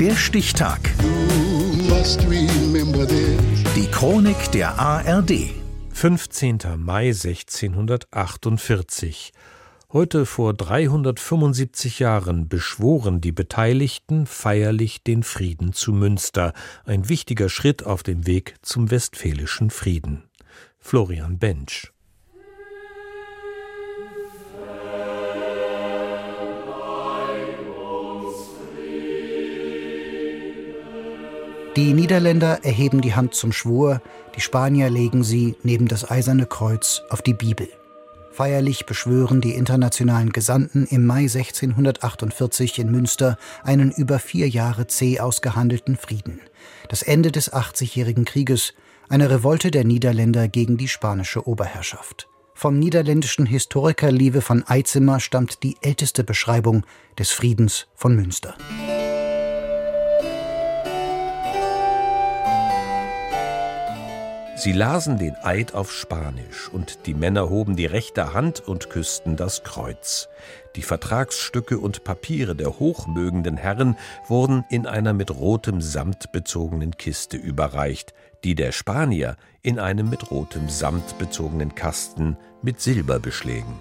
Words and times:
Der 0.00 0.14
Stichtag. 0.14 0.78
Die 3.74 3.90
Chronik 3.90 4.52
der 4.52 4.78
ARD. 4.78 5.32
15. 5.92 6.58
Mai 6.76 7.08
1648. 7.08 9.32
Heute 9.92 10.24
vor 10.24 10.54
375 10.54 11.98
Jahren 11.98 12.48
beschworen 12.48 13.20
die 13.20 13.32
Beteiligten 13.32 14.26
feierlich 14.26 15.02
den 15.02 15.24
Frieden 15.24 15.72
zu 15.72 15.92
Münster, 15.92 16.52
ein 16.84 17.08
wichtiger 17.08 17.48
Schritt 17.48 17.84
auf 17.84 18.04
dem 18.04 18.24
Weg 18.24 18.54
zum 18.62 18.92
westfälischen 18.92 19.70
Frieden. 19.70 20.22
Florian 20.78 21.40
Bench 21.40 21.90
Die 31.78 31.94
Niederländer 31.94 32.64
erheben 32.64 33.02
die 33.02 33.14
Hand 33.14 33.36
zum 33.36 33.52
Schwur, 33.52 34.02
die 34.34 34.40
Spanier 34.40 34.90
legen 34.90 35.22
sie 35.22 35.54
neben 35.62 35.86
das 35.86 36.10
eiserne 36.10 36.44
Kreuz 36.44 37.02
auf 37.08 37.22
die 37.22 37.34
Bibel. 37.34 37.68
Feierlich 38.32 38.84
beschwören 38.84 39.40
die 39.40 39.54
internationalen 39.54 40.30
Gesandten 40.30 40.88
im 40.90 41.06
Mai 41.06 41.28
1648 41.32 42.80
in 42.80 42.90
Münster 42.90 43.38
einen 43.62 43.92
über 43.92 44.18
vier 44.18 44.48
Jahre 44.48 44.88
zäh 44.88 45.20
ausgehandelten 45.20 45.96
Frieden. 45.96 46.40
Das 46.88 47.02
Ende 47.02 47.30
des 47.30 47.52
80-jährigen 47.52 48.24
Krieges, 48.24 48.74
eine 49.08 49.30
Revolte 49.30 49.70
der 49.70 49.84
Niederländer 49.84 50.48
gegen 50.48 50.78
die 50.78 50.88
spanische 50.88 51.46
Oberherrschaft. 51.46 52.28
Vom 52.54 52.80
niederländischen 52.80 53.46
Historiker 53.46 54.10
Liewe 54.10 54.42
van 54.44 54.64
Eitzimer 54.66 55.20
stammt 55.20 55.62
die 55.62 55.76
älteste 55.80 56.24
Beschreibung 56.24 56.84
des 57.16 57.30
Friedens 57.30 57.86
von 57.94 58.16
Münster. 58.16 58.56
Sie 64.58 64.72
lasen 64.72 65.18
den 65.18 65.36
Eid 65.36 65.72
auf 65.72 65.92
Spanisch, 65.92 66.68
und 66.72 67.06
die 67.06 67.14
Männer 67.14 67.48
hoben 67.48 67.76
die 67.76 67.86
rechte 67.86 68.32
Hand 68.34 68.58
und 68.66 68.90
küssten 68.90 69.36
das 69.36 69.62
Kreuz. 69.62 70.28
Die 70.74 70.82
Vertragsstücke 70.82 71.78
und 71.78 72.02
Papiere 72.02 72.56
der 72.56 72.80
hochmögenden 72.80 73.56
Herren 73.56 73.96
wurden 74.26 74.64
in 74.68 74.88
einer 74.88 75.12
mit 75.12 75.30
rotem 75.30 75.80
Samt 75.80 76.32
bezogenen 76.32 76.96
Kiste 76.96 77.36
überreicht, 77.36 78.14
die 78.42 78.56
der 78.56 78.72
Spanier 78.72 79.36
in 79.62 79.78
einem 79.78 80.10
mit 80.10 80.32
rotem 80.32 80.68
Samt 80.68 81.18
bezogenen 81.18 81.76
Kasten 81.76 82.36
mit 82.60 82.80
Silberbeschlägen. 82.80 83.74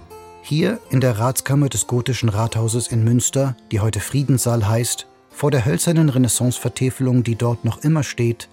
Hier 0.44 0.80
in 0.92 1.02
der 1.02 1.18
Ratskammer 1.18 1.70
des 1.70 1.88
gotischen 1.88 2.30
Rathauses 2.30 2.88
in 2.90 3.04
Münster, 3.04 3.56
die 3.72 3.80
heute 3.80 4.00
Friedenssaal 4.00 4.68
heißt, 4.68 5.08
vor 5.32 5.50
der 5.50 5.66
hölzernen 5.66 6.10
Renaissance-Vertäfelung, 6.10 7.24
die 7.24 7.36
dort 7.36 7.66
noch 7.66 7.84
immer 7.84 8.04
steht, 8.04 8.48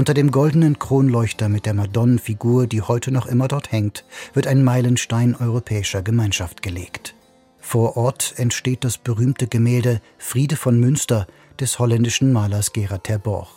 unter 0.00 0.14
dem 0.14 0.30
goldenen 0.30 0.78
Kronleuchter 0.78 1.50
mit 1.50 1.66
der 1.66 1.74
Madonnenfigur, 1.74 2.66
die 2.66 2.80
heute 2.80 3.10
noch 3.10 3.26
immer 3.26 3.48
dort 3.48 3.70
hängt, 3.70 4.06
wird 4.32 4.46
ein 4.46 4.64
Meilenstein 4.64 5.36
europäischer 5.36 6.00
Gemeinschaft 6.00 6.62
gelegt. 6.62 7.14
Vor 7.58 7.98
Ort 7.98 8.32
entsteht 8.38 8.82
das 8.82 8.96
berühmte 8.96 9.46
Gemälde 9.46 10.00
Friede 10.16 10.56
von 10.56 10.80
Münster 10.80 11.26
des 11.60 11.78
holländischen 11.78 12.32
Malers 12.32 12.72
Gerard 12.72 13.04
ter 13.04 13.18
Borch. 13.18 13.50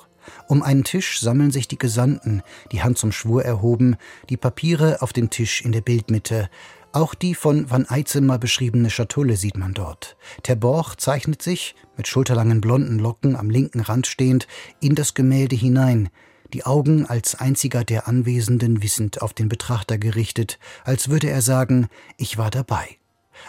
Um 0.50 0.64
einen 0.64 0.84
Tisch 0.84 1.22
sammeln 1.22 1.52
sich 1.52 1.70
die 1.70 1.78
Gesandten, 1.78 2.44
die 2.74 2.84
Hand 2.84 2.98
zum 2.98 3.14
Schwur 3.14 3.46
erhoben, 3.46 3.96
die 4.30 4.36
Papiere 4.36 5.02
auf 5.02 5.14
dem 5.14 5.30
Tisch 5.30 5.62
in 5.62 5.72
der 5.72 5.80
Bildmitte. 5.80 6.50
Auch 6.92 7.16
die 7.16 7.36
von 7.36 7.72
Van 7.72 7.86
Eitzemer 7.90 8.38
beschriebene 8.38 8.90
Schatulle 8.90 9.38
sieht 9.38 9.56
man 9.56 9.74
dort. 9.74 10.18
Ter 10.44 10.58
Borch 10.58 10.96
zeichnet 10.98 11.42
sich, 11.42 11.74
mit 11.96 12.10
schulterlangen 12.10 12.60
blonden 12.60 13.00
Locken 13.00 13.38
am 13.38 13.50
linken 13.50 13.80
Rand 13.80 14.08
stehend, 14.08 14.46
in 14.82 14.94
das 14.94 15.14
Gemälde 15.14 15.56
hinein, 15.56 16.10
die 16.54 16.66
Augen 16.66 17.06
als 17.06 17.36
einziger 17.36 17.84
der 17.84 18.08
Anwesenden 18.08 18.82
wissend 18.84 19.22
auf 19.22 19.34
den 19.34 19.50
Betrachter 19.50 19.98
gerichtet, 19.98 20.60
als 20.84 21.10
würde 21.10 21.30
er 21.30 21.42
sagen, 21.42 21.88
ich 22.18 22.38
war 22.38 22.52
dabei. 22.52 22.98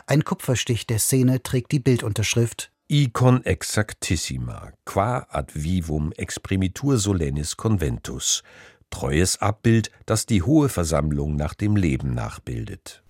Ein 0.06 0.24
Kupferstich 0.24 0.86
der 0.86 0.98
Szene 0.98 1.42
trägt 1.42 1.72
die 1.72 1.80
Bildunterschrift 1.80 2.70
Icon 2.88 3.44
exactissima, 3.44 4.72
qua 4.84 5.26
ad 5.30 5.52
vivum 5.54 6.12
exprimitur 6.12 6.98
solennis 6.98 7.56
conventus. 7.56 8.42
Treues 8.90 9.40
Abbild, 9.40 9.90
das 10.06 10.26
die 10.26 10.42
Hohe 10.42 10.68
Versammlung 10.68 11.34
nach 11.34 11.54
dem 11.54 11.76
Leben 11.76 12.14
nachbildet. 12.14 13.03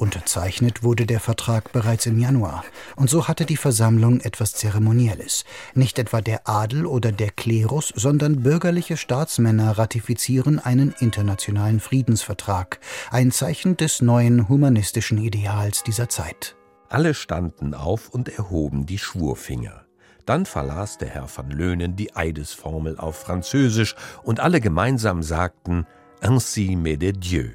Unterzeichnet 0.00 0.82
wurde 0.82 1.04
der 1.04 1.20
Vertrag 1.20 1.72
bereits 1.72 2.06
im 2.06 2.18
Januar, 2.18 2.64
und 2.96 3.10
so 3.10 3.28
hatte 3.28 3.44
die 3.44 3.56
Versammlung 3.56 4.20
etwas 4.20 4.54
Zeremonielles. 4.54 5.44
Nicht 5.74 5.98
etwa 5.98 6.20
der 6.20 6.48
Adel 6.48 6.86
oder 6.86 7.12
der 7.12 7.30
Klerus, 7.30 7.92
sondern 7.94 8.42
bürgerliche 8.42 8.96
Staatsmänner 8.96 9.78
ratifizieren 9.78 10.58
einen 10.58 10.94
internationalen 11.00 11.80
Friedensvertrag, 11.80 12.80
ein 13.10 13.30
Zeichen 13.30 13.76
des 13.76 14.00
neuen 14.00 14.48
humanistischen 14.48 15.18
Ideals 15.18 15.82
dieser 15.82 16.08
Zeit. 16.08 16.56
Alle 16.88 17.14
standen 17.14 17.74
auf 17.74 18.08
und 18.08 18.28
erhoben 18.28 18.86
die 18.86 18.98
Schwurfinger. 18.98 19.84
Dann 20.26 20.46
verlas 20.46 20.98
der 20.98 21.08
Herr 21.08 21.28
van 21.34 21.50
Löhnen 21.50 21.96
die 21.96 22.14
Eidesformel 22.16 22.98
auf 22.98 23.16
Französisch, 23.20 23.94
und 24.22 24.40
alle 24.40 24.60
gemeinsam 24.60 25.22
sagten 25.22 25.86
Ainsi 26.20 26.76
me 26.76 26.96
de 26.96 27.12
Dieu. 27.12 27.50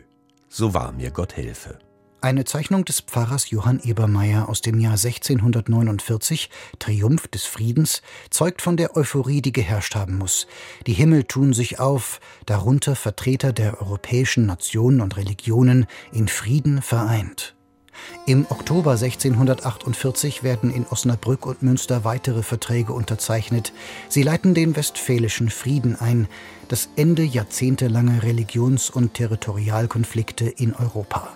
So 0.50 0.73
wahr 0.73 0.91
mir 0.91 1.12
Gott 1.12 1.35
helfe. 1.35 1.79
Eine 2.25 2.44
Zeichnung 2.44 2.86
des 2.86 3.02
Pfarrers 3.02 3.52
Johann 3.52 3.80
Ebermeier 3.84 4.50
aus 4.50 4.62
dem 4.62 4.80
Jahr 4.80 4.94
1649, 4.94 6.50
Triumph 6.80 7.28
des 7.28 7.46
Friedens, 7.46 8.02
zeugt 8.31 8.63
von 8.63 8.78
der 8.78 8.97
Euphorie, 8.97 9.44
die 9.44 9.52
geherrscht 9.52 9.94
haben 9.94 10.18
muss. 10.18 10.47
Die 10.88 10.94
Himmel 10.94 11.25
tun 11.25 11.53
sich 11.53 11.80
auf, 11.80 12.19
darunter 12.47 12.96
Vertreter 12.96 13.53
der 13.53 13.80
europäischen 13.80 14.47
Nationen 14.47 15.02
und 15.02 15.18
Religionen, 15.18 15.86
in 16.12 16.28
Frieden 16.28 16.81
vereint. 16.81 17.53
Im 18.25 18.47
Oktober 18.50 18.94
1648 18.94 20.42
werden 20.42 20.74
in 20.74 20.88
Osnabrück 20.88 21.46
und 21.46 21.62
Münster 21.62 22.06
weitere 22.06 22.42
Verträge 22.42 22.92
unterzeichnet. 22.94 23.72
Sie 24.09 24.24
leiten 24.24 24.56
den 24.56 24.75
Westfälischen 24.75 25.52
Frieden 25.52 25.96
ein, 25.96 26.28
das 26.69 26.90
Ende 26.96 27.22
jahrzehntelanger 27.22 28.24
Religions- 28.24 28.90
und 28.90 29.13
Territorialkonflikte 29.13 30.50
in 30.50 30.74
Europa. 30.74 31.34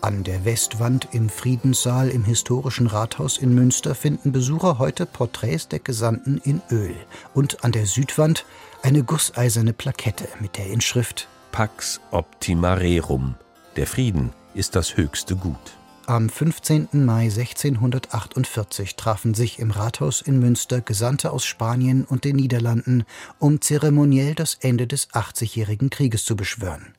An 0.00 0.24
der 0.24 0.44
Westwand 0.44 1.08
im 1.12 1.28
Friedenssaal 1.28 2.08
im 2.08 2.24
historischen 2.24 2.86
Rathaus 2.86 3.38
in 3.38 3.54
Münster 3.54 3.94
finden 3.94 4.32
Besucher 4.32 4.78
heute 4.78 5.06
Porträts 5.06 5.68
der 5.68 5.78
Gesandten 5.78 6.40
in 6.44 6.60
Öl 6.70 6.94
und 7.34 7.64
an 7.64 7.72
der 7.72 7.86
Südwand 7.86 8.44
eine 8.82 9.02
gusseiserne 9.02 9.72
Plakette 9.72 10.28
mit 10.40 10.56
der 10.56 10.66
Inschrift 10.66 11.28
Pax 11.52 12.00
optima 12.10 12.74
rerum. 12.74 13.34
Der 13.76 13.86
Frieden 13.86 14.32
ist 14.54 14.76
das 14.76 14.96
höchste 14.96 15.36
Gut. 15.36 15.77
Am 16.08 16.30
15. 16.30 16.88
Mai 17.04 17.24
1648 17.24 18.96
trafen 18.96 19.34
sich 19.34 19.58
im 19.58 19.70
Rathaus 19.70 20.22
in 20.22 20.38
Münster 20.38 20.80
Gesandte 20.80 21.30
aus 21.32 21.44
Spanien 21.44 22.06
und 22.08 22.24
den 22.24 22.36
Niederlanden, 22.36 23.04
um 23.38 23.60
zeremoniell 23.60 24.34
das 24.34 24.56
Ende 24.58 24.86
des 24.86 25.10
80-jährigen 25.10 25.90
Krieges 25.90 26.24
zu 26.24 26.34
beschwören. 26.34 26.94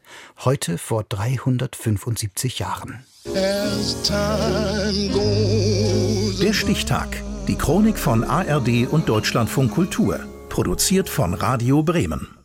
Heute 0.46 0.78
vor 0.78 1.06
375 1.10 2.60
Jahren. 2.60 3.04
Der 6.44 6.54
Stichtag. 6.54 7.24
Die 7.48 7.56
Chronik 7.56 7.98
von 7.98 8.24
ARD 8.24 8.86
und 8.92 9.10
Deutschlandfunk 9.10 9.72
Kultur. 9.72 10.20
Produziert 10.50 11.10
von 11.10 11.34
Radio 11.34 11.82
Bremen. 11.82 12.39